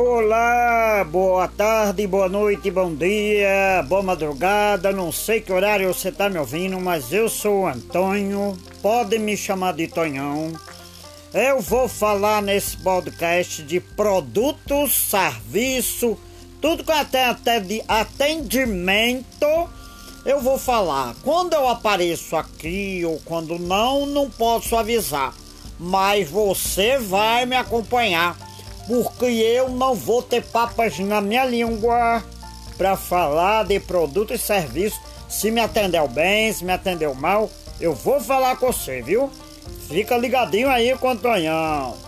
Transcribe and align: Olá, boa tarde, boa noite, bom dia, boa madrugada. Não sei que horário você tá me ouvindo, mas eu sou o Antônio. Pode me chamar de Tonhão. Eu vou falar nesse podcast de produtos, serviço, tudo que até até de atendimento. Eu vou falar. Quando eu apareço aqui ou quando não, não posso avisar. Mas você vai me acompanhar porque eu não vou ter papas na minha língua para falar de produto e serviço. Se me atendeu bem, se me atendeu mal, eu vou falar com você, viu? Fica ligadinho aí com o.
Olá, 0.00 1.02
boa 1.02 1.48
tarde, 1.48 2.06
boa 2.06 2.28
noite, 2.28 2.70
bom 2.70 2.94
dia, 2.94 3.84
boa 3.88 4.00
madrugada. 4.00 4.92
Não 4.92 5.10
sei 5.10 5.40
que 5.40 5.52
horário 5.52 5.92
você 5.92 6.12
tá 6.12 6.28
me 6.28 6.38
ouvindo, 6.38 6.78
mas 6.78 7.12
eu 7.12 7.28
sou 7.28 7.62
o 7.62 7.66
Antônio. 7.66 8.56
Pode 8.80 9.18
me 9.18 9.36
chamar 9.36 9.72
de 9.72 9.88
Tonhão. 9.88 10.52
Eu 11.34 11.60
vou 11.60 11.88
falar 11.88 12.40
nesse 12.40 12.76
podcast 12.76 13.60
de 13.64 13.80
produtos, 13.80 14.94
serviço, 14.94 16.16
tudo 16.60 16.84
que 16.84 16.92
até 16.92 17.24
até 17.24 17.58
de 17.58 17.82
atendimento. 17.88 19.68
Eu 20.24 20.40
vou 20.40 20.58
falar. 20.58 21.16
Quando 21.24 21.54
eu 21.54 21.66
apareço 21.66 22.36
aqui 22.36 23.02
ou 23.04 23.20
quando 23.24 23.58
não, 23.58 24.06
não 24.06 24.30
posso 24.30 24.76
avisar. 24.76 25.34
Mas 25.76 26.30
você 26.30 26.98
vai 26.98 27.44
me 27.46 27.56
acompanhar 27.56 28.47
porque 28.88 29.26
eu 29.26 29.68
não 29.68 29.94
vou 29.94 30.22
ter 30.22 30.42
papas 30.42 30.98
na 30.98 31.20
minha 31.20 31.44
língua 31.44 32.24
para 32.78 32.96
falar 32.96 33.64
de 33.66 33.78
produto 33.78 34.32
e 34.32 34.38
serviço. 34.38 34.98
Se 35.28 35.50
me 35.50 35.60
atendeu 35.60 36.08
bem, 36.08 36.50
se 36.50 36.64
me 36.64 36.72
atendeu 36.72 37.14
mal, 37.14 37.50
eu 37.78 37.94
vou 37.94 38.18
falar 38.18 38.56
com 38.56 38.72
você, 38.72 39.02
viu? 39.02 39.30
Fica 39.88 40.16
ligadinho 40.16 40.70
aí 40.70 40.96
com 40.96 41.12
o. 41.12 42.07